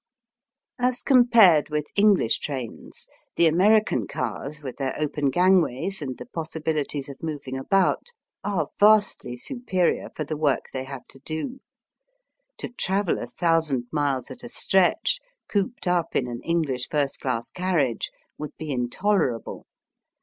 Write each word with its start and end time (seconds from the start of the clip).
As 0.79 1.03
compared 1.03 1.69
with 1.69 1.93
Enghsh 1.95 2.39
trains, 2.39 3.05
the 3.35 3.45
American 3.45 4.07
cars, 4.07 4.63
with 4.63 4.77
their 4.77 4.99
open 4.99 5.29
gangways 5.29 6.01
and 6.01 6.17
the 6.17 6.25
possibilities 6.25 7.07
of 7.07 7.21
moving 7.21 7.55
about, 7.55 8.07
are 8.43 8.69
vastly 8.79 9.37
superior 9.37 10.09
for 10.15 10.23
the 10.23 10.35
work 10.35 10.65
they 10.73 10.85
have 10.85 11.05
to 11.09 11.19
do. 11.19 11.59
To 12.57 12.69
travel 12.69 13.19
a 13.21 13.27
thousand 13.27 13.89
miles 13.91 14.31
at 14.31 14.43
a 14.43 14.49
stretch 14.49 15.19
cooped 15.47 15.85
up 15.87 16.15
in 16.15 16.25
an 16.25 16.41
English 16.41 16.89
first 16.89 17.19
class 17.19 17.51
carriage 17.51 18.09
would 18.39 18.57
be 18.57 18.71
intolerable. 18.71 19.67